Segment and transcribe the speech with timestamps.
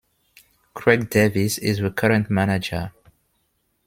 [0.73, 2.91] Craig Davis is the current manager.